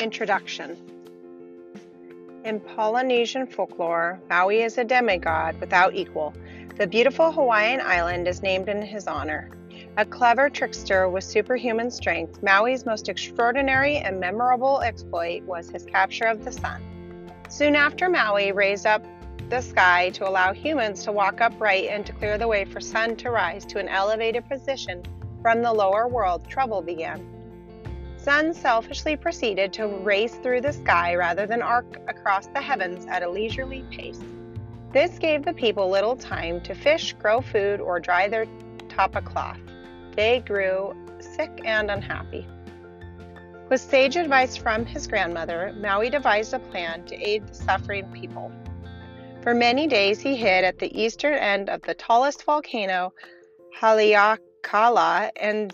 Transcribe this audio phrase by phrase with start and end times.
[0.00, 0.78] Introduction
[2.46, 6.32] In Polynesian folklore, Maui is a demigod without equal.
[6.78, 9.50] The beautiful Hawaiian island is named in his honor.
[9.98, 16.24] A clever trickster with superhuman strength, Maui's most extraordinary and memorable exploit was his capture
[16.24, 16.80] of the sun.
[17.50, 19.04] Soon after Maui raised up
[19.50, 23.16] the sky to allow humans to walk upright and to clear the way for sun
[23.16, 25.02] to rise to an elevated position
[25.42, 27.39] from the lower world, trouble began.
[28.22, 33.22] Sun selfishly proceeded to race through the sky rather than arc across the heavens at
[33.22, 34.20] a leisurely pace.
[34.92, 38.44] This gave the people little time to fish, grow food, or dry their
[38.90, 39.58] tapa cloth.
[40.16, 42.46] They grew sick and unhappy.
[43.70, 48.52] With sage advice from his grandmother, Maui devised a plan to aid the suffering people.
[49.42, 53.14] For many days he hid at the eastern end of the tallest volcano,
[53.80, 55.72] Haleakala, and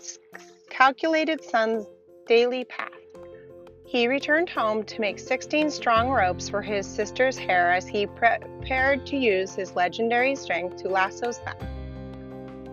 [0.69, 1.85] calculated Sun's
[2.27, 2.91] daily path.
[3.85, 9.05] He returned home to make 16 strong ropes for his sister's hair as he prepared
[9.07, 11.55] to use his legendary strength to lasso Sun.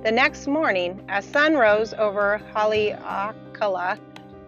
[0.02, 3.98] The next morning, as Sun rose over Haleakala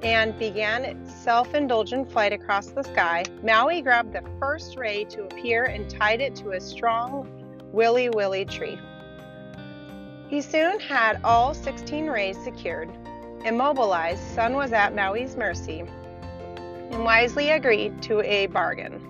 [0.02, 5.22] and began its self indulgent flight across the sky, Maui grabbed the first ray to
[5.22, 7.28] appear and tied it to a strong
[7.72, 8.78] wiliwili tree.
[10.28, 12.90] He soon had all 16 rays secured.
[13.46, 15.84] Immobilized, Sun was at Maui's mercy
[16.90, 19.00] and wisely agreed to a bargain.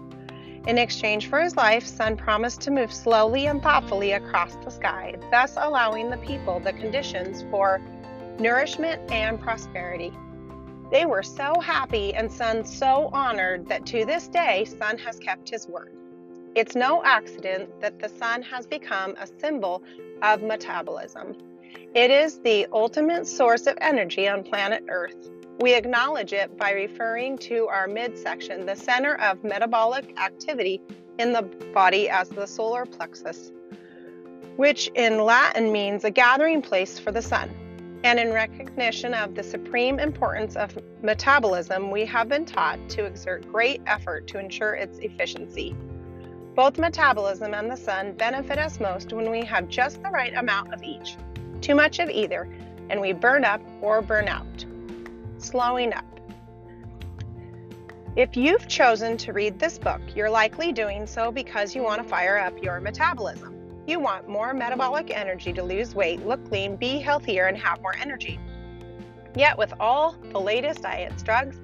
[0.66, 5.14] In exchange for his life, Sun promised to move slowly and thoughtfully across the sky,
[5.30, 7.80] thus allowing the people the conditions for
[8.38, 10.12] nourishment and prosperity.
[10.90, 15.48] They were so happy and Sun so honored that to this day, Sun has kept
[15.48, 15.96] his word.
[16.54, 19.82] It's no accident that the sun has become a symbol
[20.20, 21.36] of metabolism.
[21.94, 25.30] It is the ultimate source of energy on planet Earth.
[25.60, 30.82] We acknowledge it by referring to our midsection, the center of metabolic activity
[31.18, 31.42] in the
[31.72, 33.52] body, as the solar plexus,
[34.56, 37.50] which in Latin means a gathering place for the sun.
[38.04, 43.50] And in recognition of the supreme importance of metabolism, we have been taught to exert
[43.50, 45.74] great effort to ensure its efficiency.
[46.54, 50.74] Both metabolism and the sun benefit us most when we have just the right amount
[50.74, 51.16] of each.
[51.60, 52.48] Too much of either,
[52.90, 54.64] and we burn up or burn out.
[55.38, 56.04] Slowing up.
[58.16, 62.08] If you've chosen to read this book, you're likely doing so because you want to
[62.08, 63.54] fire up your metabolism.
[63.86, 67.94] You want more metabolic energy to lose weight, look lean, be healthier, and have more
[67.94, 68.40] energy.
[69.34, 71.60] Yet, with all the latest diets, drugs,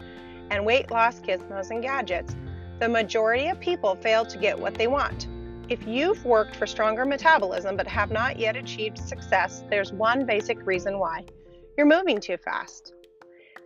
[0.50, 2.36] and weight loss gizmos and gadgets,
[2.80, 5.26] the majority of people fail to get what they want.
[5.72, 10.66] If you've worked for stronger metabolism but have not yet achieved success, there's one basic
[10.66, 11.24] reason why
[11.78, 12.92] you're moving too fast.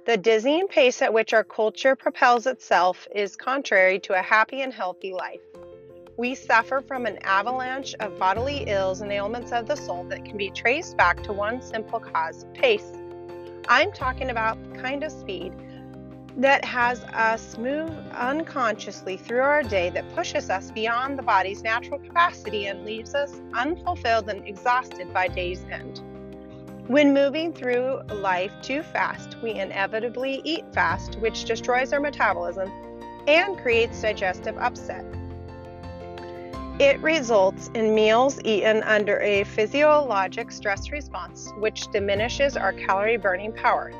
[0.05, 4.73] The dizzying pace at which our culture propels itself is contrary to a happy and
[4.73, 5.41] healthy life.
[6.17, 10.37] We suffer from an avalanche of bodily ills and ailments of the soul that can
[10.37, 12.93] be traced back to one simple cause pace.
[13.67, 15.53] I'm talking about the kind of speed
[16.37, 21.99] that has us move unconsciously through our day that pushes us beyond the body's natural
[21.99, 26.03] capacity and leaves us unfulfilled and exhausted by day's end.
[26.89, 32.71] When moving through life too fast, we inevitably eat fast, which destroys our metabolism
[33.27, 35.05] and creates digestive upset.
[36.79, 43.53] It results in meals eaten under a physiologic stress response, which diminishes our calorie burning
[43.55, 43.91] power.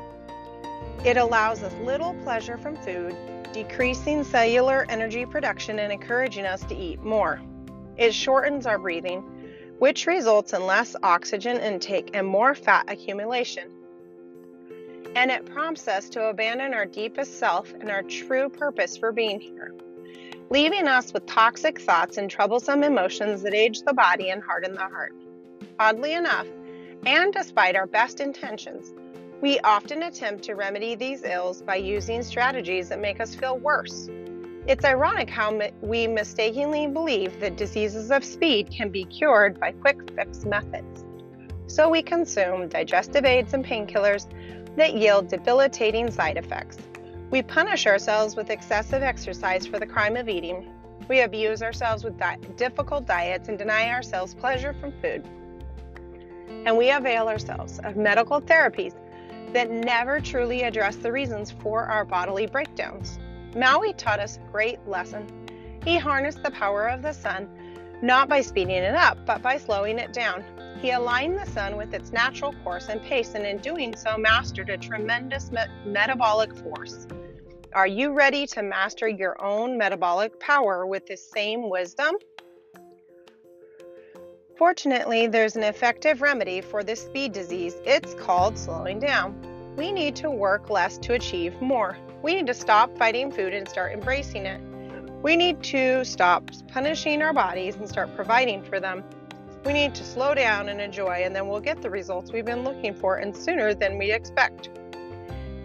[1.07, 3.15] It allows us little pleasure from food,
[3.53, 7.39] decreasing cellular energy production and encouraging us to eat more.
[7.95, 9.21] It shortens our breathing,
[9.79, 13.71] which results in less oxygen intake and more fat accumulation.
[15.15, 19.39] And it prompts us to abandon our deepest self and our true purpose for being
[19.39, 19.73] here,
[20.49, 24.81] leaving us with toxic thoughts and troublesome emotions that age the body and harden the
[24.81, 25.15] heart.
[25.79, 26.47] Oddly enough,
[27.05, 28.91] and despite our best intentions,
[29.41, 34.09] we often attempt to remedy these ills by using strategies that make us feel worse.
[34.65, 40.11] It's ironic how we mistakenly believe that diseases of speed can be cured by quick
[40.15, 41.05] fix methods.
[41.67, 44.27] So we consume digestive aids and painkillers
[44.75, 46.77] that yield debilitating side effects.
[47.29, 50.71] We punish ourselves with excessive exercise for the crime of eating.
[51.07, 55.23] We abuse ourselves with di- difficult diets and deny ourselves pleasure from food.
[56.65, 58.95] And we avail ourselves of medical therapies
[59.57, 63.17] that never truly address the reasons for our bodily breakdowns.
[63.55, 65.25] Maui taught us a great lesson.
[65.83, 67.49] He harnessed the power of the sun
[68.01, 70.43] not by speeding it up, but by slowing it down.
[70.79, 74.69] He aligned the sun with its natural course and pace, and in doing so, mastered
[74.69, 77.07] a tremendous me- metabolic force.
[77.73, 82.17] Are you ready to master your own metabolic power with the same wisdom?
[84.57, 87.75] Fortunately, there's an effective remedy for this speed disease.
[87.85, 89.35] It's called slowing down.
[89.77, 91.95] We need to work less to achieve more.
[92.23, 94.59] We need to stop fighting food and start embracing it.
[95.21, 99.03] We need to stop punishing our bodies and start providing for them.
[99.63, 102.63] We need to slow down and enjoy, and then we'll get the results we've been
[102.63, 104.69] looking for and sooner than we expect.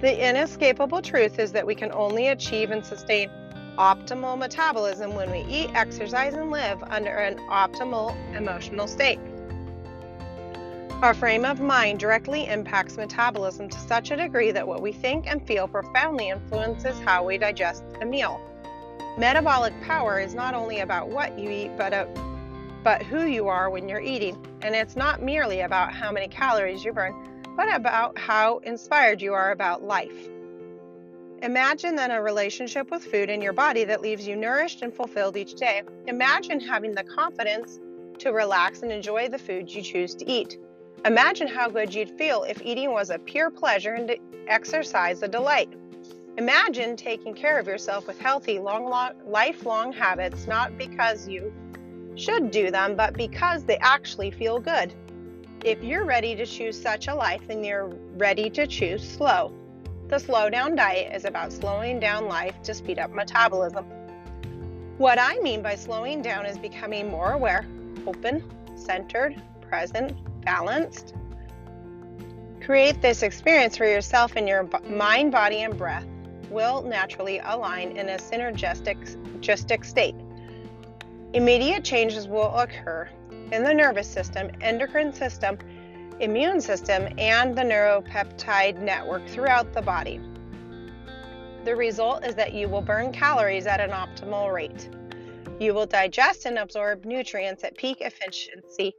[0.02, 3.30] The inescapable truth is that we can only achieve and sustain
[3.78, 9.18] optimal metabolism when we eat, exercise, and live under an optimal emotional state.
[11.02, 15.26] Our frame of mind directly impacts metabolism to such a degree that what we think
[15.26, 18.40] and feel profoundly influences how we digest a meal.
[19.18, 22.06] Metabolic power is not only about what you eat, but, a,
[22.84, 24.36] but who you are when you're eating.
[24.62, 27.14] And it's not merely about how many calories you burn,
[27.56, 30.28] but about how inspired you are about life.
[31.42, 35.36] Imagine then a relationship with food in your body that leaves you nourished and fulfilled
[35.36, 35.82] each day.
[36.06, 37.80] Imagine having the confidence
[38.20, 40.56] to relax and enjoy the food you choose to eat.
[41.04, 44.16] Imagine how good you'd feel if eating was a pure pleasure and
[44.46, 45.68] exercise a delight.
[46.38, 51.52] Imagine taking care of yourself with healthy, long, long, lifelong habits, not because you
[52.14, 54.94] should do them, but because they actually feel good.
[55.64, 59.52] If you're ready to choose such a life, then you're ready to choose slow.
[60.12, 63.86] The slow down diet is about slowing down life to speed up metabolism.
[64.98, 67.64] What I mean by slowing down is becoming more aware,
[68.06, 68.44] open,
[68.76, 70.12] centered, present,
[70.44, 71.14] balanced.
[72.60, 76.04] Create this experience for yourself in your mind, body, and breath
[76.50, 80.14] will naturally align in a synergistic state.
[81.32, 83.08] Immediate changes will occur
[83.50, 85.56] in the nervous system, endocrine system,
[86.22, 90.20] immune system, and the neuropeptide network throughout the body.
[91.64, 94.88] The result is that you will burn calories at an optimal rate.
[95.60, 98.94] You will digest and absorb nutrients at peak efficiency.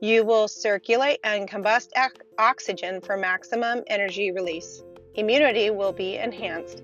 [0.00, 1.90] You will circulate and combust
[2.38, 4.82] oxygen for maximum energy release.
[5.14, 6.82] Immunity will be enhanced.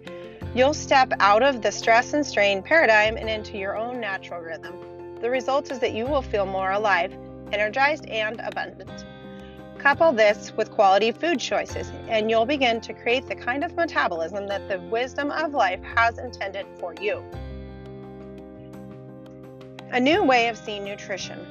[0.55, 4.75] You'll step out of the stress and strain paradigm and into your own natural rhythm.
[5.21, 7.13] The result is that you will feel more alive,
[7.53, 9.05] energized, and abundant.
[9.83, 14.47] Couple this with quality food choices, and you'll begin to create the kind of metabolism
[14.47, 17.25] that the wisdom of life has intended for you.
[19.93, 21.47] A new way of seeing nutrition.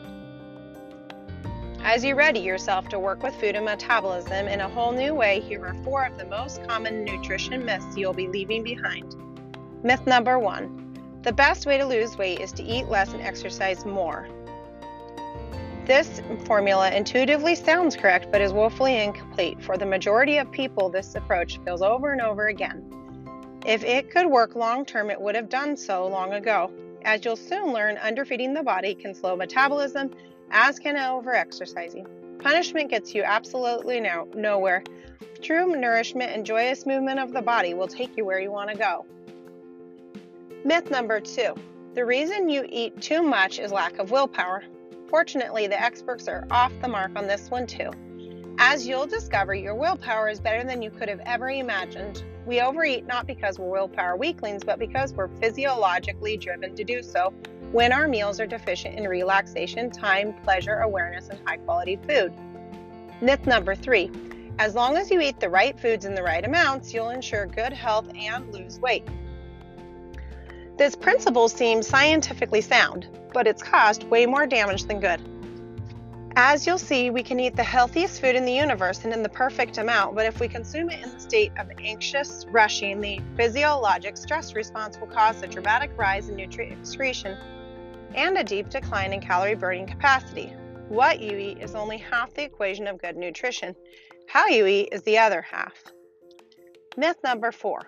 [1.81, 5.39] As you ready yourself to work with food and metabolism in a whole new way,
[5.39, 9.15] here are four of the most common nutrition myths you'll be leaving behind.
[9.81, 10.85] Myth number one
[11.23, 14.29] the best way to lose weight is to eat less and exercise more.
[15.89, 19.59] This formula intuitively sounds correct, but is woefully incomplete.
[19.59, 22.85] For the majority of people, this approach fails over and over again.
[23.65, 26.71] If it could work long term, it would have done so long ago.
[27.05, 30.11] As you'll soon learn, underfeeding the body can slow metabolism,
[30.51, 32.05] as can overexercising.
[32.37, 34.83] Punishment gets you absolutely no- nowhere.
[35.41, 38.77] True nourishment and joyous movement of the body will take you where you want to
[38.77, 39.07] go.
[40.63, 41.55] Myth number two
[41.95, 44.63] the reason you eat too much is lack of willpower.
[45.09, 47.89] Fortunately, the experts are off the mark on this one too.
[48.59, 52.23] As you'll discover, your willpower is better than you could have ever imagined.
[52.45, 57.33] We overeat not because we're willpower weaklings, but because we're physiologically driven to do so
[57.71, 62.33] when our meals are deficient in relaxation, time, pleasure, awareness, and high quality food.
[63.21, 64.11] Myth number three
[64.59, 67.71] as long as you eat the right foods in the right amounts, you'll ensure good
[67.71, 69.07] health and lose weight.
[70.77, 75.21] This principle seems scientifically sound, but it's caused way more damage than good.
[76.35, 79.29] As you'll see, we can eat the healthiest food in the universe and in the
[79.29, 84.15] perfect amount, but if we consume it in the state of anxious rushing, the physiologic
[84.15, 87.37] stress response will cause a dramatic rise in nutrient excretion
[88.15, 90.53] and a deep decline in calorie burning capacity.
[90.87, 93.75] What you eat is only half the equation of good nutrition.
[94.27, 95.73] How you eat is the other half.
[96.95, 97.81] Myth number four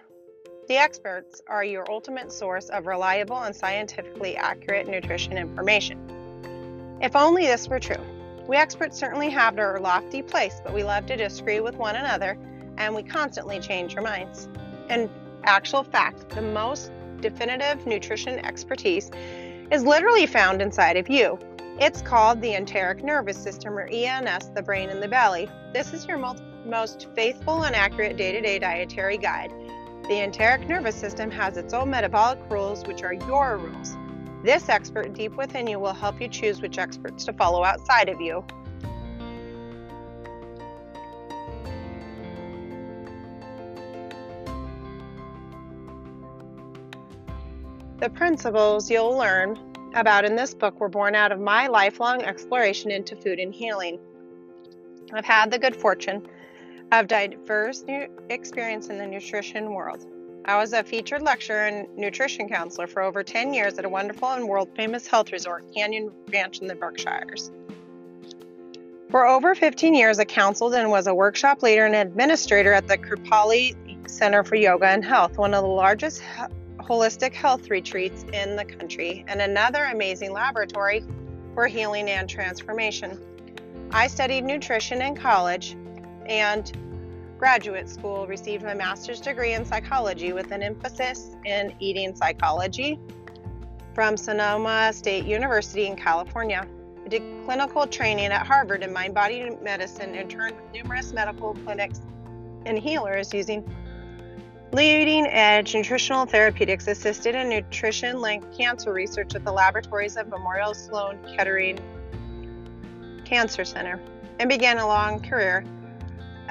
[0.71, 5.99] the experts are your ultimate source of reliable and scientifically accurate nutrition information.
[7.01, 8.01] If only this were true.
[8.47, 12.37] We experts certainly have our lofty place, but we love to disagree with one another
[12.77, 14.47] and we constantly change our minds.
[14.89, 15.09] In
[15.43, 19.11] actual fact, the most definitive nutrition expertise
[19.71, 21.37] is literally found inside of you.
[21.81, 25.49] It's called the enteric nervous system, or ENS, the brain in the belly.
[25.73, 29.51] This is your most faithful and accurate day to day dietary guide.
[30.08, 33.96] The enteric nervous system has its own metabolic rules, which are your rules.
[34.43, 38.20] This expert deep within you will help you choose which experts to follow outside of
[38.20, 38.43] you.
[48.00, 49.60] The principles you'll learn
[49.93, 54.00] about in this book were born out of my lifelong exploration into food and healing.
[55.13, 56.27] I've had the good fortune
[56.91, 57.83] of diverse
[58.29, 60.05] experience in the nutrition world.
[60.45, 64.29] I was a featured lecturer and nutrition counselor for over 10 years at a wonderful
[64.29, 67.51] and world famous health resort, Canyon Ranch in the Berkshires.
[69.10, 72.98] For over 15 years, I counseled and was a workshop leader and administrator at the
[72.98, 76.24] Kripalu Center for Yoga and Health, one of the largest
[76.79, 81.03] holistic health retreats in the country, and another amazing laboratory
[81.53, 83.19] for healing and transformation.
[83.91, 85.75] I studied nutrition in college
[86.31, 86.71] and
[87.38, 92.97] graduate school, received my master's degree in psychology with an emphasis in eating psychology
[93.93, 96.65] from Sonoma State University in California.
[97.03, 102.00] I did clinical training at Harvard in mind body medicine and turned numerous medical clinics
[102.65, 103.69] and healers using
[104.71, 110.73] leading edge nutritional therapeutics assisted in nutrition linked cancer research at the laboratories of Memorial
[110.73, 111.77] Sloan Kettering
[113.25, 114.00] Cancer Center
[114.39, 115.65] and began a long career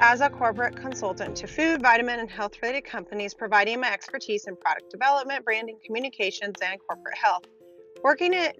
[0.01, 4.55] as a corporate consultant to food, vitamin, and health related companies, providing my expertise in
[4.55, 7.43] product development, branding, communications, and corporate health.
[8.03, 8.51] Working in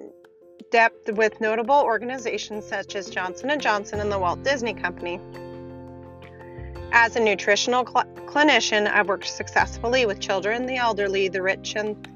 [0.71, 5.19] depth with notable organizations such as Johnson & Johnson and the Walt Disney Company.
[6.91, 12.07] As a nutritional cl- clinician, I've worked successfully with children, the elderly, the rich and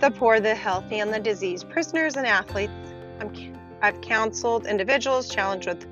[0.00, 2.72] the poor, the healthy and the diseased, prisoners and athletes.
[3.20, 5.86] i have counseled individuals challenged with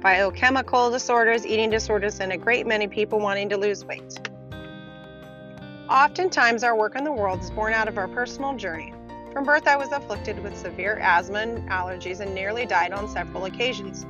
[0.00, 4.18] biochemical disorders, eating disorders, and a great many people wanting to lose weight.
[5.88, 8.92] Oftentimes, our work in the world is born out of our personal journey.
[9.32, 13.44] From birth, I was afflicted with severe asthma and allergies and nearly died on several
[13.44, 14.06] occasions.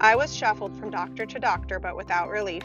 [0.00, 2.64] I was shuffled from doctor to doctor, but without relief.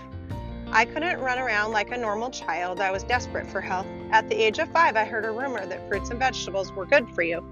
[0.71, 2.81] I couldn't run around like a normal child.
[2.81, 3.87] I was desperate for health.
[4.11, 7.09] At the age of five, I heard a rumor that fruits and vegetables were good
[7.11, 7.45] for you.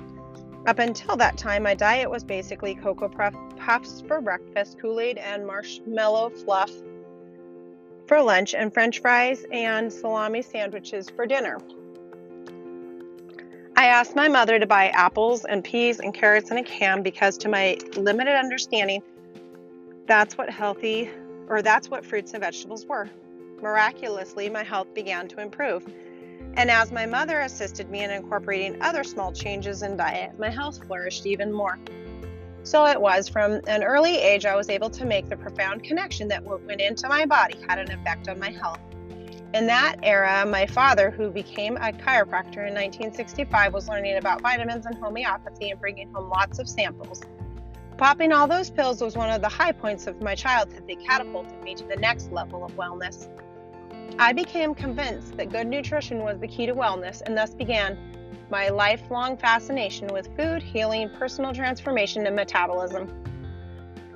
[0.65, 5.45] Up until that time, my diet was basically Cocoa Puffs for breakfast, Kool Aid and
[5.45, 6.71] marshmallow fluff
[8.07, 11.59] for lunch, and french fries and salami sandwiches for dinner.
[13.75, 17.37] I asked my mother to buy apples and peas and carrots and a ham because,
[17.39, 19.01] to my limited understanding,
[20.07, 21.09] that's what healthy
[21.47, 23.09] or that's what fruits and vegetables were.
[23.61, 25.85] Miraculously, my health began to improve.
[26.57, 30.85] And as my mother assisted me in incorporating other small changes in diet, my health
[30.87, 31.77] flourished even more.
[32.63, 36.27] So it was from an early age I was able to make the profound connection
[36.29, 38.79] that what went into my body had an effect on my health.
[39.53, 44.85] In that era, my father, who became a chiropractor in 1965, was learning about vitamins
[44.85, 47.21] and homeopathy and bringing home lots of samples.
[47.97, 51.61] Popping all those pills was one of the high points of my childhood that catapulted
[51.63, 53.29] me to the next level of wellness.
[54.17, 57.97] I became convinced that good nutrition was the key to wellness and thus began
[58.49, 63.09] my lifelong fascination with food, healing, personal transformation, and metabolism.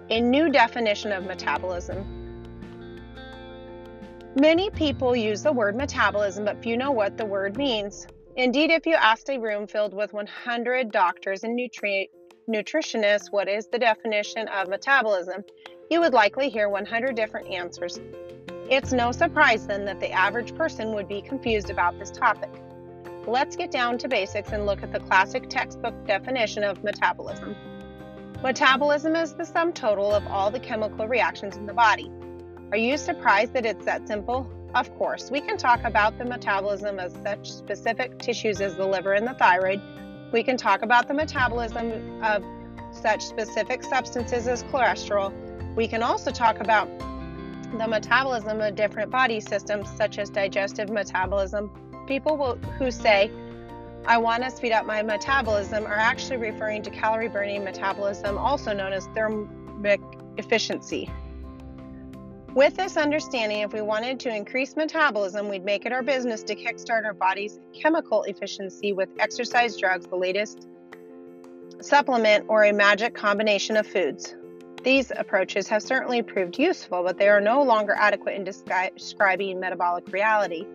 [0.10, 2.06] A new definition of metabolism.
[4.40, 8.08] Many people use the word metabolism, but few know what the word means.
[8.36, 12.10] Indeed, if you asked a room filled with 100 doctors and nutri-
[12.48, 15.44] nutritionists what is the definition of metabolism,
[15.90, 18.00] you would likely hear 100 different answers.
[18.70, 22.52] It's no surprise then that the average person would be confused about this topic.
[23.26, 27.56] Let's get down to basics and look at the classic textbook definition of metabolism.
[28.44, 32.12] Metabolism is the sum total of all the chemical reactions in the body.
[32.72, 34.48] Are you surprised that it's that simple?
[34.76, 39.14] Of course, we can talk about the metabolism of such specific tissues as the liver
[39.14, 39.82] and the thyroid.
[40.32, 42.46] We can talk about the metabolism of
[42.92, 45.34] such specific substances as cholesterol.
[45.76, 46.88] We can also talk about
[47.78, 51.70] the metabolism of different body systems, such as digestive metabolism.
[52.08, 53.32] People will, who say,
[54.06, 58.74] I want to speed up my metabolism, are actually referring to calorie burning metabolism, also
[58.74, 60.02] known as thermic
[60.38, 61.10] efficiency.
[62.56, 66.56] With this understanding, if we wanted to increase metabolism, we'd make it our business to
[66.56, 70.68] kickstart our body's chemical efficiency with exercise drugs, the latest
[71.80, 74.36] supplement, or a magic combination of foods.
[74.84, 80.12] These approaches have certainly proved useful, but they are no longer adequate in describing metabolic
[80.12, 80.66] reality.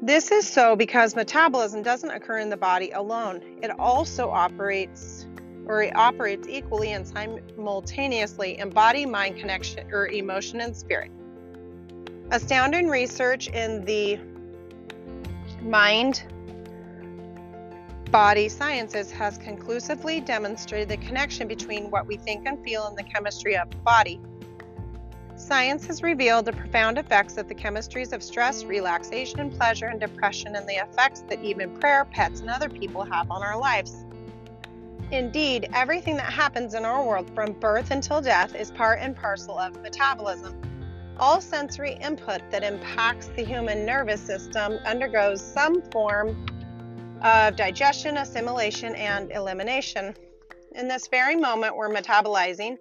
[0.00, 3.40] This is so because metabolism doesn't occur in the body alone.
[3.62, 5.26] It also operates
[5.66, 11.10] or it operates equally and simultaneously in body mind connection or emotion and spirit.
[12.30, 14.18] Astounding research in the
[15.60, 16.24] mind
[18.12, 23.02] body sciences has conclusively demonstrated the connection between what we think and feel and the
[23.02, 24.20] chemistry of the body.
[25.34, 30.56] Science has revealed the profound effects of the chemistries of stress, relaxation, pleasure, and depression,
[30.56, 34.04] and the effects that even prayer, pets, and other people have on our lives.
[35.10, 39.58] Indeed, everything that happens in our world from birth until death is part and parcel
[39.58, 40.60] of metabolism.
[41.18, 46.44] All sensory input that impacts the human nervous system undergoes some form
[47.22, 50.14] of digestion, assimilation, and elimination.
[50.74, 52.76] In this very moment, we're metabolizing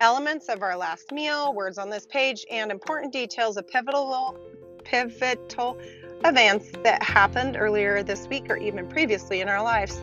[0.00, 4.36] elements of our last meal, words on this page, and important details of pivotal,
[4.84, 5.78] pivotal
[6.24, 10.02] events that happened earlier this week or even previously in our lives.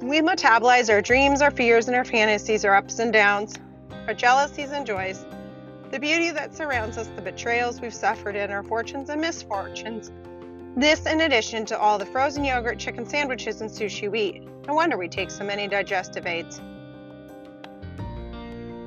[0.00, 3.54] We metabolize our dreams, our fears, and our fantasies, our ups and downs,
[4.06, 5.24] our jealousies and joys,
[5.90, 10.12] the beauty that surrounds us, the betrayals we've suffered, and our fortunes and misfortunes.
[10.76, 14.42] This, in addition to all the frozen yogurt, chicken sandwiches, and sushi we eat.
[14.66, 16.60] No wonder we take so many digestive aids.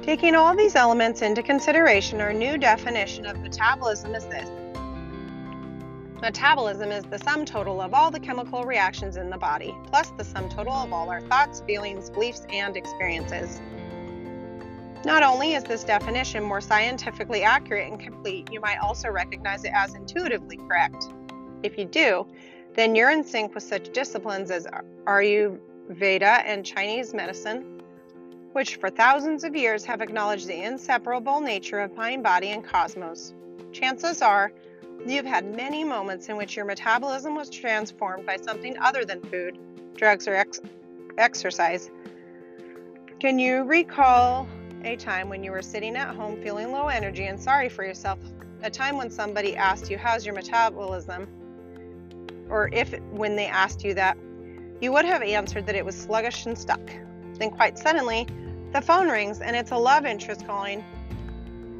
[0.01, 4.49] Taking all these elements into consideration, our new definition of metabolism is this
[6.23, 10.23] Metabolism is the sum total of all the chemical reactions in the body, plus the
[10.23, 13.59] sum total of all our thoughts, feelings, beliefs, and experiences.
[15.03, 19.71] Not only is this definition more scientifically accurate and complete, you might also recognize it
[19.75, 21.09] as intuitively correct.
[21.63, 22.27] If you do,
[22.75, 24.67] then you're in sync with such disciplines as
[25.05, 27.81] Ayurveda and Chinese medicine,
[28.51, 33.33] which for thousands of years have acknowledged the inseparable nature of mind, body, and cosmos.
[33.71, 34.51] Chances are
[35.07, 39.57] you've had many moments in which your metabolism was transformed by something other than food,
[39.95, 40.59] drugs, or ex-
[41.17, 41.89] exercise.
[43.19, 44.47] Can you recall
[44.83, 48.19] a time when you were sitting at home feeling low energy and sorry for yourself?
[48.63, 51.27] A time when somebody asked you, How's your metabolism?
[52.49, 54.17] Or if when they asked you that,
[54.81, 56.81] you would have answered that it was sluggish and stuck.
[57.39, 58.27] Then, quite suddenly,
[58.73, 60.83] the phone rings and it's a love interest calling,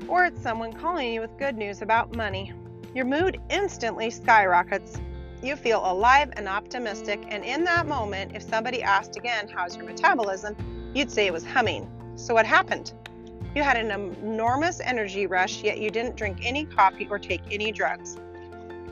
[0.08, 2.54] or it's someone calling you with good news about money.
[2.94, 5.00] Your mood instantly skyrockets.
[5.42, 9.86] You feel alive and optimistic, and in that moment, if somebody asked again, How's your
[9.86, 10.56] metabolism?
[10.94, 11.90] you'd say it was humming.
[12.16, 12.94] So, what happened?
[13.56, 17.72] You had an enormous energy rush, yet you didn't drink any coffee or take any
[17.72, 18.18] drugs.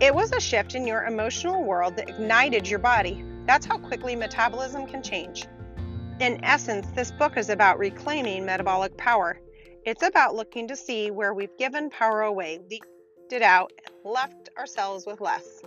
[0.01, 3.23] It was a shift in your emotional world that ignited your body.
[3.45, 5.45] That's how quickly metabolism can change.
[6.19, 9.39] In essence, this book is about reclaiming metabolic power.
[9.85, 12.87] It's about looking to see where we've given power away, leaked
[13.31, 15.61] it out, and left ourselves with less.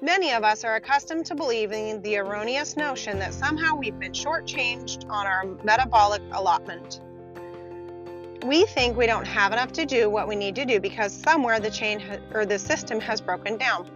[0.00, 5.04] Many of us are accustomed to believing the erroneous notion that somehow we've been shortchanged
[5.10, 7.02] on our metabolic allotment
[8.44, 11.58] we think we don't have enough to do what we need to do because somewhere
[11.58, 13.88] the chain or the system has broken down.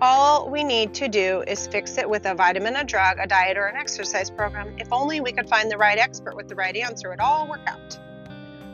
[0.00, 3.56] All we need to do is fix it with a vitamin, a drug, a diet,
[3.56, 4.74] or an exercise program.
[4.78, 7.60] If only we could find the right expert with the right answer, it'd all work
[7.66, 7.98] out.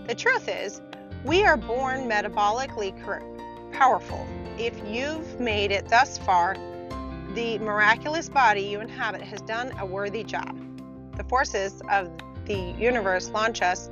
[0.06, 0.80] The truth is,
[1.24, 2.94] we are born metabolically
[3.72, 4.26] powerful.
[4.58, 6.56] If you've made it thus far,
[7.34, 10.56] the miraculous body you inhabit has done a worthy job.
[11.16, 12.11] The forces of
[12.48, 13.90] the universe launch us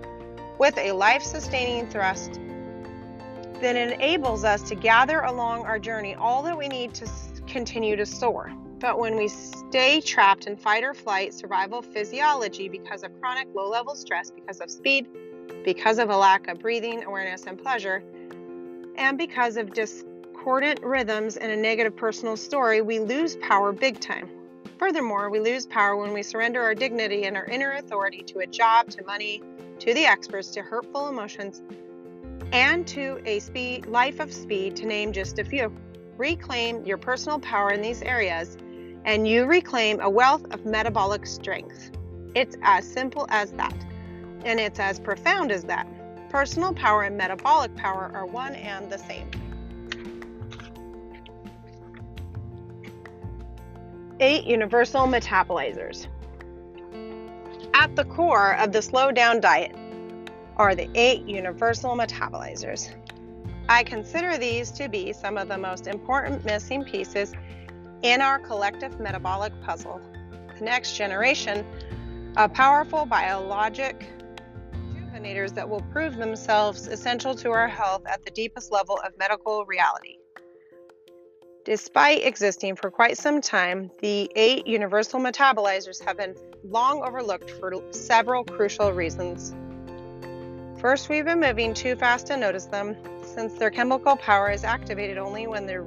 [0.59, 2.41] with a life sustaining thrust
[3.61, 7.07] that enables us to gather along our journey all that we need to
[7.47, 8.53] continue to soar.
[8.79, 13.71] But when we stay trapped in fight or flight survival physiology because of chronic low
[13.71, 15.07] level stress, because of speed,
[15.65, 18.03] because of a lack of breathing, awareness, and pleasure,
[18.97, 24.29] and because of discordant rhythms and a negative personal story, we lose power big time.
[24.79, 28.47] Furthermore, we lose power when we surrender our dignity and our inner authority to a
[28.47, 29.43] job, to money,
[29.79, 31.63] to the experts, to hurtful emotions,
[32.53, 35.75] and to a speed, life of speed, to name just a few.
[36.19, 38.59] Reclaim your personal power in these areas,
[39.05, 41.91] and you reclaim a wealth of metabolic strength.
[42.35, 43.75] It's as simple as that,
[44.45, 45.87] and it's as profound as that.
[46.29, 49.31] Personal power and metabolic power are one and the same.
[54.19, 56.07] Eight universal metabolizers.
[57.75, 59.77] At the core of the slow down diet
[60.57, 62.95] are the eight universal metabolizers.
[63.69, 67.35] I consider these to be some of the most important missing pieces
[68.01, 70.01] in our collective metabolic puzzle.
[70.59, 71.67] The next generation
[72.39, 74.09] of powerful biologic
[74.73, 79.67] rejuvenators that will prove themselves essential to our health at the deepest level of medical
[79.67, 80.17] reality.
[81.67, 87.83] Despite existing for quite some time, the eight universal metabolizers have been long overlooked for
[87.91, 89.53] several crucial reasons.
[90.81, 95.19] First, we've been moving too fast to notice them, since their chemical power is activated
[95.19, 95.81] only when the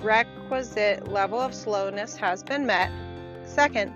[0.00, 2.92] requisite level of slowness has been met.
[3.44, 3.92] Second,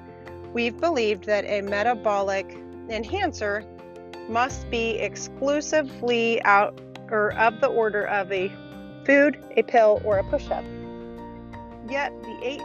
[0.53, 2.51] we've believed that a metabolic
[2.89, 3.65] enhancer
[4.29, 6.81] must be exclusively out
[7.13, 8.51] or of the order of a
[9.05, 10.65] food, a pill, or a push up.
[11.89, 12.63] Yet the eight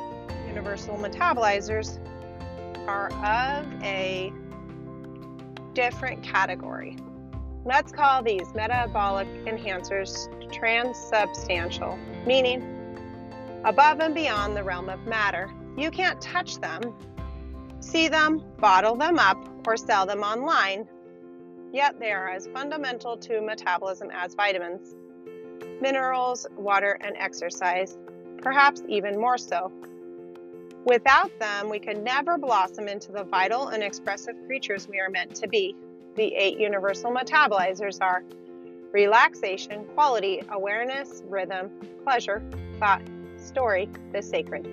[0.47, 1.99] universal metabolizers
[2.87, 4.31] are of a
[5.73, 6.97] different category.
[7.65, 12.63] Let's call these metabolic enhancers transubstantial, meaning
[13.65, 15.51] above and beyond the realm of matter.
[15.75, 16.95] You can't touch them,
[17.81, 20.87] see them, bottle them up, or sell them online,
[21.73, 24.95] yet they are as fundamental to metabolism as vitamins,
[25.81, 27.97] minerals, water, and exercise,
[28.41, 29.71] perhaps even more so.
[30.85, 35.35] Without them, we could never blossom into the vital and expressive creatures we are meant
[35.35, 35.75] to be.
[36.15, 38.23] The eight universal metabolizers are
[38.93, 41.69] relaxation, quality, awareness, rhythm,
[42.03, 42.41] pleasure,
[42.79, 43.01] thought,
[43.37, 44.65] story, the sacred.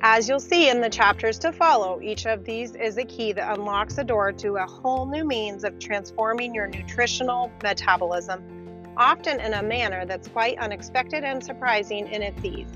[0.00, 3.58] As you'll see in the chapters to follow, each of these is a key that
[3.58, 8.57] unlocks a door to a whole new means of transforming your nutritional metabolism,
[8.98, 12.68] often in a manner that's quite unexpected and surprising in its ease.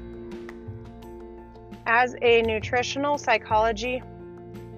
[1.85, 4.01] As a nutritional psychology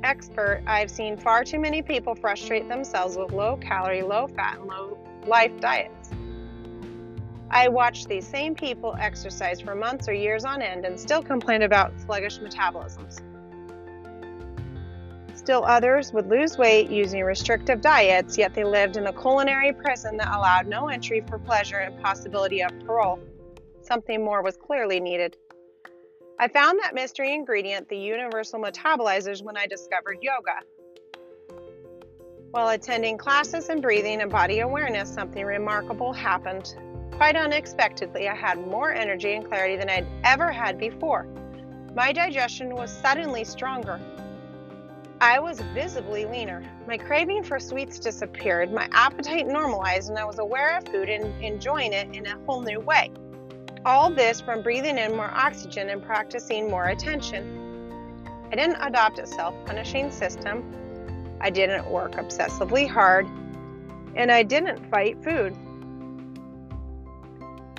[0.02, 4.66] expert, I've seen far too many people frustrate themselves with low calorie, low fat, and
[4.66, 6.10] low life diets.
[7.50, 11.62] I watch these same people exercise for months or years on end and still complain
[11.62, 13.20] about sluggish metabolisms.
[15.44, 20.16] Still others would lose weight using restrictive diets, yet they lived in a culinary prison
[20.16, 23.20] that allowed no entry for pleasure and possibility of parole.
[23.82, 25.36] Something more was clearly needed.
[26.38, 30.60] I found that mystery ingredient, the universal metabolizers, when I discovered yoga.
[32.52, 36.74] While attending classes in breathing and body awareness, something remarkable happened.
[37.18, 41.26] Quite unexpectedly, I had more energy and clarity than I'd ever had before.
[41.94, 44.00] My digestion was suddenly stronger.
[45.24, 46.62] I was visibly leaner.
[46.86, 51.42] My craving for sweets disappeared, my appetite normalized, and I was aware of food and
[51.42, 53.10] enjoying it in a whole new way.
[53.86, 58.22] All this from breathing in more oxygen and practicing more attention.
[58.52, 60.62] I didn't adopt a self punishing system.
[61.40, 63.26] I didn't work obsessively hard.
[64.16, 65.56] And I didn't fight food.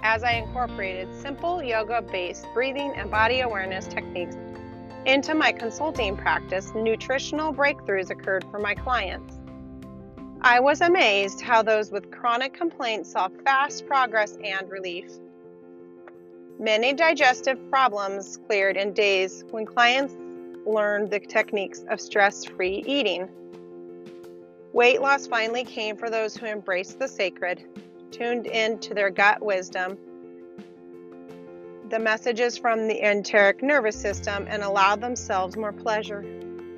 [0.01, 4.35] As I incorporated simple yoga based breathing and body awareness techniques
[5.05, 9.37] into my consulting practice, nutritional breakthroughs occurred for my clients.
[10.41, 15.09] I was amazed how those with chronic complaints saw fast progress and relief.
[16.59, 20.15] Many digestive problems cleared in days when clients
[20.65, 23.29] learned the techniques of stress free eating.
[24.73, 27.63] Weight loss finally came for those who embraced the sacred,
[28.11, 29.97] tuned in to their gut wisdom,
[31.95, 36.25] the messages from the enteric nervous system, and allowed themselves more pleasure.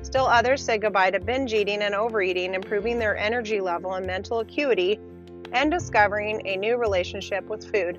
[0.03, 4.41] Still others say goodbye to binge eating and overeating, improving their energy level and mental
[4.41, 4.99] acuity,
[5.53, 7.97] and discovering a new relationship with food.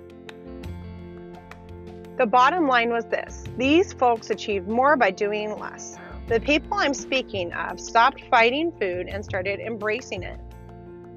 [2.19, 5.99] The bottom line was this these folks achieved more by doing less.
[6.29, 10.39] The people I'm speaking of stopped fighting food and started embracing it.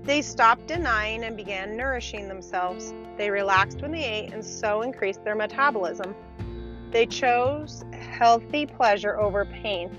[0.03, 2.93] They stopped denying and began nourishing themselves.
[3.17, 6.15] They relaxed when they ate and so increased their metabolism.
[6.91, 9.95] They chose healthy pleasure over pain.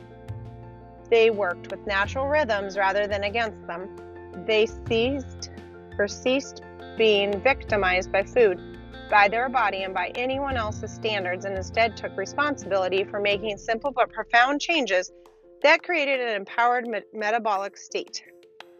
[1.08, 3.88] They worked with natural rhythms rather than against them.
[4.46, 5.50] They ceased
[5.98, 6.62] or ceased
[6.98, 8.60] being victimized by food
[9.12, 13.92] by their body and by anyone else's standards and instead took responsibility for making simple
[13.92, 15.12] but profound changes
[15.62, 18.24] that created an empowered me- metabolic state.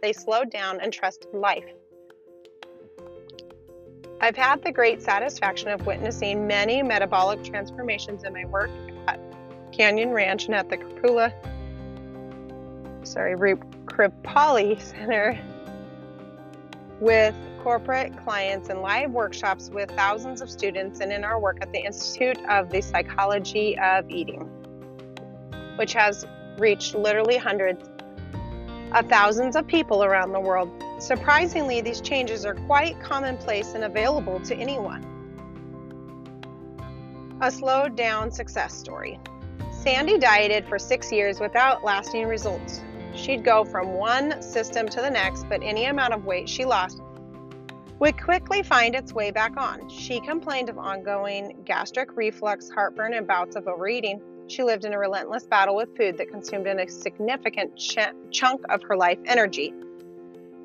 [0.03, 1.65] They slowed down and trusted life.
[4.21, 8.71] I've had the great satisfaction of witnessing many metabolic transformations in my work
[9.07, 9.21] at
[9.73, 11.33] Canyon Ranch and at the Kripula,
[13.07, 15.39] sorry, Kripalu Center
[17.01, 21.73] with corporate clients and live workshops with thousands of students and in our work at
[21.73, 24.43] the Institute of the Psychology of Eating,
[25.77, 26.27] which has
[26.59, 27.89] reached literally hundreds
[28.95, 30.71] of thousands of people around the world.
[30.99, 35.07] Surprisingly, these changes are quite commonplace and available to anyone.
[37.41, 39.19] A slowed down success story.
[39.73, 42.81] Sandy dieted for six years without lasting results.
[43.15, 47.01] She'd go from one system to the next, but any amount of weight she lost
[47.99, 49.89] would quickly find its way back on.
[49.89, 54.21] She complained of ongoing gastric reflux, heartburn, and bouts of overeating.
[54.53, 58.83] She lived in a relentless battle with food that consumed a significant ch- chunk of
[58.83, 59.73] her life energy.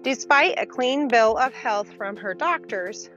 [0.01, 3.09] Despite a clean bill of health from her doctors,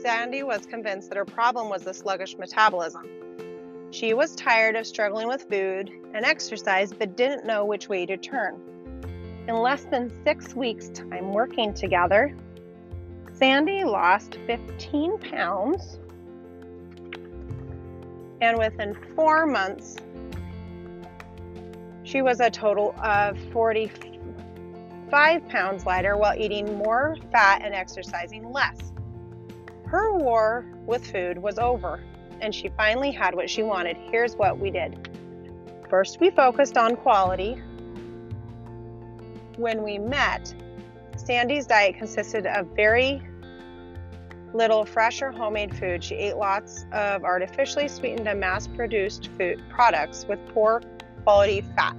[0.00, 3.06] Sandy was convinced that her problem was the sluggish metabolism.
[3.90, 8.16] She was tired of struggling with food and exercise but didn't know which way to
[8.16, 8.58] turn.
[9.48, 12.34] In less than six weeks' time working together,
[13.34, 15.98] Sandy lost 15 pounds,
[18.40, 19.96] and within four months,
[22.06, 28.92] she was a total of 45 pounds lighter while eating more fat and exercising less.
[29.86, 32.00] Her war with food was over,
[32.40, 33.96] and she finally had what she wanted.
[33.96, 35.10] Here's what we did
[35.90, 37.62] first, we focused on quality.
[39.56, 40.54] When we met,
[41.16, 43.20] Sandy's diet consisted of very
[44.52, 46.04] little fresh or homemade food.
[46.04, 50.82] She ate lots of artificially sweetened and mass produced food products with poor
[51.26, 51.96] quality fat.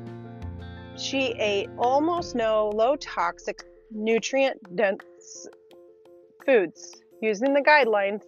[0.96, 3.62] She ate almost no low toxic,
[3.92, 5.50] nutrient dense
[6.46, 6.96] foods.
[7.22, 8.22] Using the guidelines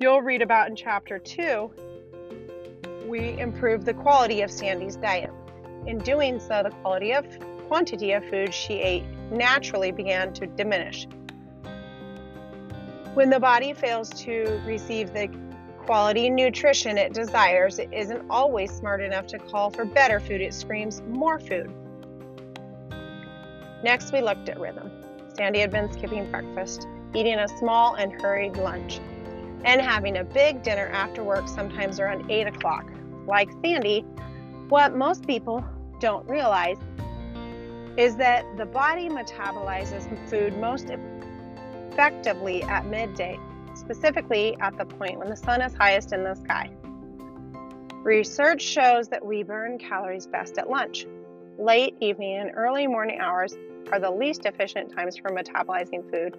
[0.00, 1.70] you'll read about in chapter 2,
[3.08, 5.30] we improved the quality of Sandy's diet.
[5.86, 7.24] In doing so, the quality of
[7.68, 11.06] quantity of food she ate naturally began to diminish.
[13.14, 15.30] When the body fails to receive the
[15.90, 20.54] quality nutrition it desires, it isn't always smart enough to call for better food, it
[20.54, 21.68] screams more food.
[23.82, 24.88] Next, we looked at rhythm.
[25.34, 29.00] Sandy had been skipping breakfast, eating a small and hurried lunch,
[29.64, 32.88] and having a big dinner after work, sometimes around 8 o'clock.
[33.26, 34.02] Like Sandy,
[34.68, 35.64] what most people
[35.98, 36.76] don't realize
[37.96, 43.40] is that the body metabolizes food most effectively at midday
[43.90, 46.70] specifically at the point when the sun is highest in the sky.
[48.04, 51.06] Research shows that we burn calories best at lunch.
[51.58, 53.56] Late evening and early morning hours
[53.90, 56.36] are the least efficient times for metabolizing food.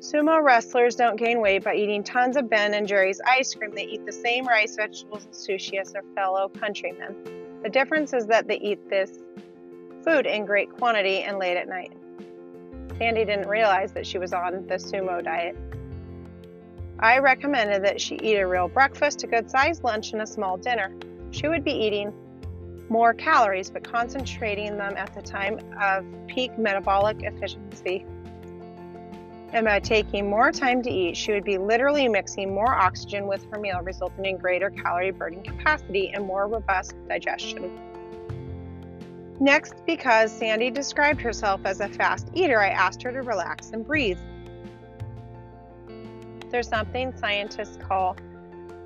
[0.00, 3.70] Sumo wrestlers don't gain weight by eating tons of Ben and Jerry's ice cream.
[3.72, 7.14] They eat the same rice, vegetables, and sushi as their fellow countrymen.
[7.62, 9.20] The difference is that they eat this
[10.02, 11.92] food in great quantity and late at night.
[12.98, 15.56] Sandy didn't realize that she was on the sumo diet.
[17.02, 20.56] I recommended that she eat a real breakfast, a good sized lunch, and a small
[20.56, 20.94] dinner.
[21.32, 22.12] She would be eating
[22.88, 28.06] more calories, but concentrating them at the time of peak metabolic efficiency.
[29.52, 33.44] And by taking more time to eat, she would be literally mixing more oxygen with
[33.50, 37.80] her meal, resulting in greater calorie burning capacity and more robust digestion.
[39.40, 43.84] Next, because Sandy described herself as a fast eater, I asked her to relax and
[43.84, 44.18] breathe
[46.52, 48.16] there's something scientists call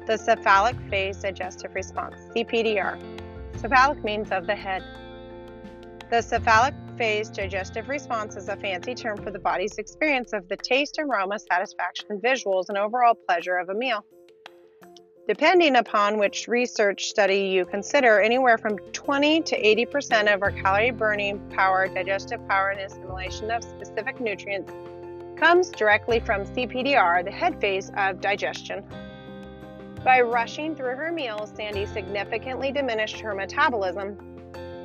[0.07, 2.98] the cephalic phase digestive response, CPDR.
[3.57, 4.83] Cephalic means of the head.
[6.09, 10.57] The cephalic phase digestive response is a fancy term for the body's experience of the
[10.57, 14.05] taste, aroma, satisfaction, visuals, and overall pleasure of a meal.
[15.26, 20.92] Depending upon which research study you consider, anywhere from 20 to 80% of our calorie
[20.92, 24.72] burning power, digestive power, and assimilation of specific nutrients
[25.37, 28.85] comes directly from CPDR, the head phase of digestion.
[30.05, 34.16] By rushing through her meals, Sandy significantly diminished her metabolism.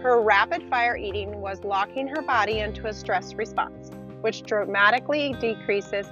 [0.01, 6.07] Her rapid fire eating was locking her body into a stress response, which dramatically decreases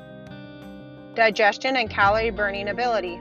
[1.16, 3.20] digestion and calorie burning ability.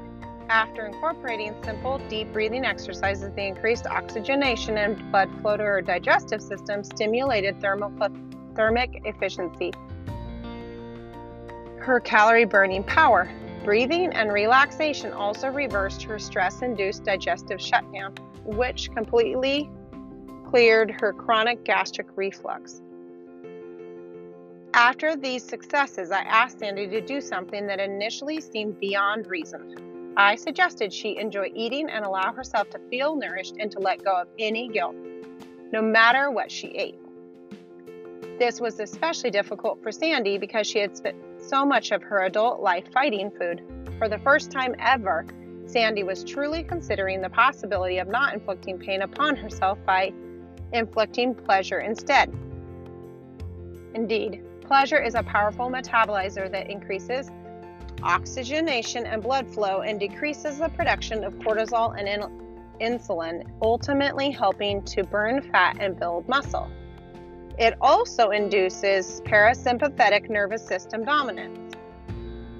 [0.50, 6.40] After incorporating simple, deep breathing exercises, the increased oxygenation and blood flow to her digestive
[6.40, 9.72] system stimulated thermic efficiency
[11.80, 13.28] her calorie burning power.
[13.64, 18.14] Breathing and relaxation also reversed her stress induced digestive shutdown,
[18.44, 19.68] which completely
[20.48, 22.80] cleared her chronic gastric reflux.
[24.74, 30.14] After these successes, I asked Sandy to do something that initially seemed beyond reason.
[30.16, 34.14] I suggested she enjoy eating and allow herself to feel nourished and to let go
[34.16, 34.96] of any guilt,
[35.72, 36.98] no matter what she ate.
[38.38, 41.16] This was especially difficult for Sandy because she had spent
[41.48, 43.62] so much of her adult life fighting food.
[43.98, 45.26] For the first time ever,
[45.66, 50.12] Sandy was truly considering the possibility of not inflicting pain upon herself by
[50.72, 52.32] inflicting pleasure instead.
[53.94, 57.30] Indeed, pleasure is a powerful metabolizer that increases
[58.02, 62.48] oxygenation and blood flow and decreases the production of cortisol and in-
[62.80, 66.70] insulin, ultimately helping to burn fat and build muscle.
[67.58, 71.74] It also induces parasympathetic nervous system dominance,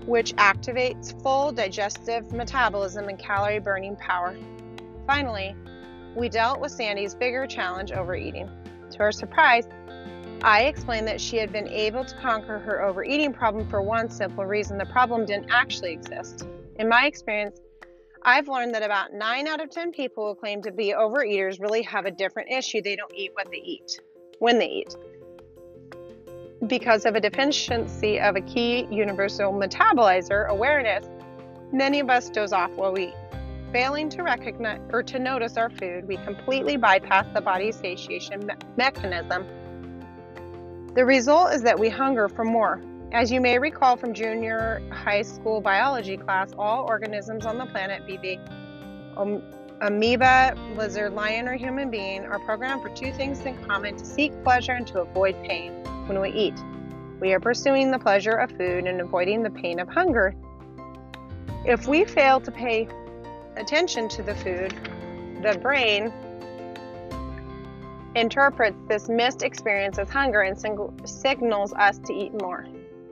[0.07, 4.37] which activates full digestive metabolism and calorie burning power.
[5.07, 5.55] Finally,
[6.17, 8.51] we dealt with Sandy's bigger challenge overeating.
[8.91, 9.69] To her surprise,
[10.43, 14.47] I explained that she had been able to conquer her overeating problem for one simple
[14.47, 16.45] reason the problem didn't actually exist.
[16.81, 17.61] In my experience,
[18.25, 21.83] I've learned that about 9 out of 10 people who claim to be overeaters really
[21.83, 22.83] have a different issue.
[22.83, 24.01] They don't eat what they eat,
[24.39, 24.97] when they eat.
[26.67, 31.09] Because of a deficiency of a key universal metabolizer, awareness,
[31.73, 33.15] many of us doze off while we eat.
[33.73, 38.55] Failing to recognize or to notice our food, we completely bypass the body's satiation me-
[38.77, 39.47] mechanism.
[40.95, 45.23] The result is that we hunger for more, as you may recall from junior high
[45.23, 48.41] school biology class, all organisms on the planet, be they
[49.17, 49.43] um,
[49.81, 54.33] amoeba, lizard, lion, or human being, are programmed for two things in common to seek
[54.43, 55.73] pleasure and to avoid pain
[56.07, 56.55] when we eat.
[57.21, 60.35] We are pursuing the pleasure of food and avoiding the pain of hunger.
[61.65, 62.89] If we fail to pay
[63.57, 64.75] attention to the food,
[65.43, 66.13] the brain
[68.15, 72.67] interprets this missed experience as hunger and sing- signals us to eat more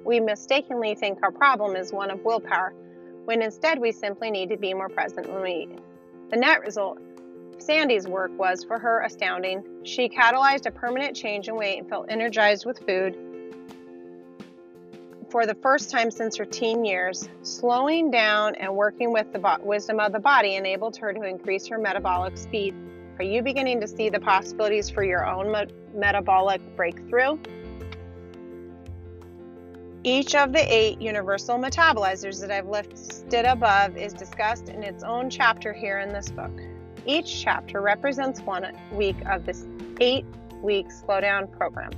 [0.07, 2.73] we mistakenly think our problem is one of willpower,
[3.25, 5.79] when instead we simply need to be more present when we eat.
[6.31, 9.63] The net result of Sandy's work was, for her, astounding.
[9.85, 13.17] She catalyzed a permanent change in weight and felt energized with food
[15.31, 17.29] for the first time since her teen years.
[17.43, 21.67] Slowing down and working with the bo- wisdom of the body enabled her to increase
[21.69, 22.75] her metabolic speed.
[23.19, 27.39] Are you beginning to see the possibilities for your own me- metabolic breakthrough?
[30.07, 35.29] Each of the eight universal metabolizers that I've listed above is discussed in its own
[35.29, 36.53] chapter here in this book.
[37.07, 39.67] Each chapter represents one week of this
[40.01, 40.25] eight
[40.63, 41.91] week slowdown program.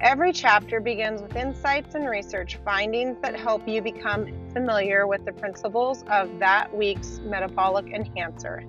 [0.00, 5.32] Every chapter begins with insights and research findings that help you become familiar with the
[5.34, 8.64] principles of that week's metabolic enhancer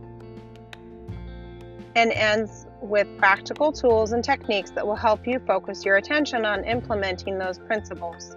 [1.96, 6.64] and ends with practical tools and techniques that will help you focus your attention on
[6.64, 8.36] implementing those principles.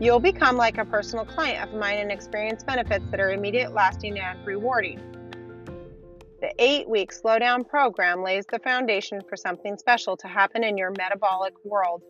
[0.00, 4.18] You'll become like a personal client of mine and experience benefits that are immediate, lasting,
[4.18, 5.00] and rewarding.
[6.40, 10.92] The eight week slowdown program lays the foundation for something special to happen in your
[10.98, 12.02] metabolic world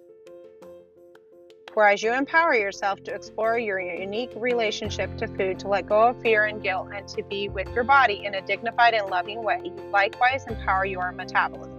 [1.75, 6.21] whereas you empower yourself to explore your unique relationship to food, to let go of
[6.23, 9.61] fear and guilt, and to be with your body in a dignified and loving way.
[9.65, 11.75] You likewise empower your metabolism.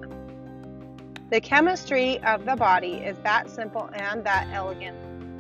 [1.32, 4.96] The chemistry of the body is that simple and that elegant.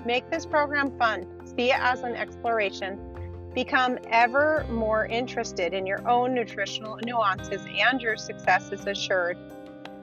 [0.05, 2.99] Make this program fun, see it as an exploration.
[3.53, 9.37] Become ever more interested in your own nutritional nuances, and your success is assured.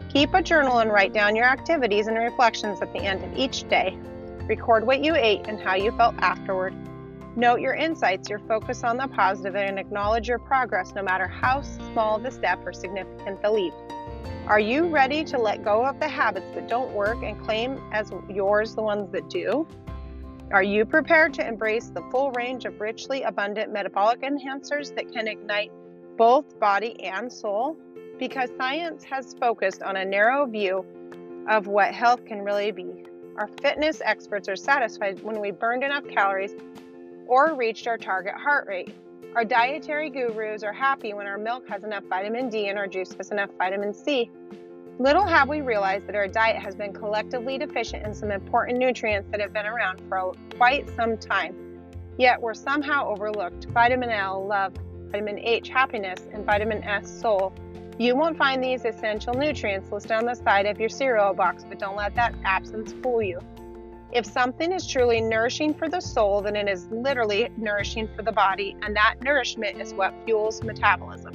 [0.08, 3.68] Keep a journal and write down your activities and reflections at the end of each
[3.68, 3.96] day.
[4.48, 6.74] Record what you ate and how you felt afterward.
[7.36, 11.62] Note your insights, your focus on the positive, and acknowledge your progress no matter how
[11.62, 13.72] small the step or significant the leap.
[14.48, 18.10] Are you ready to let go of the habits that don't work and claim as
[18.28, 19.66] yours the ones that do?
[20.50, 25.28] Are you prepared to embrace the full range of richly abundant metabolic enhancers that can
[25.28, 25.70] ignite
[26.18, 27.78] both body and soul?
[28.18, 30.84] Because science has focused on a narrow view
[31.48, 33.06] of what health can really be.
[33.36, 36.54] Our fitness experts are satisfied when we burned enough calories
[37.26, 38.94] or reached our target heart rate.
[39.34, 43.14] Our dietary gurus are happy when our milk has enough vitamin D and our juice
[43.14, 44.30] has enough vitamin C.
[44.98, 49.30] Little have we realized that our diet has been collectively deficient in some important nutrients
[49.30, 51.56] that have been around for quite some time.
[52.18, 53.64] Yet we're somehow overlooked.
[53.70, 54.74] Vitamin L, love,
[55.10, 57.54] vitamin H, happiness, and vitamin S, soul.
[57.98, 61.78] You won't find these essential nutrients listed on the side of your cereal box, but
[61.78, 63.38] don't let that absence fool you.
[64.12, 68.32] If something is truly nourishing for the soul, then it is literally nourishing for the
[68.32, 71.34] body, and that nourishment is what fuels metabolism.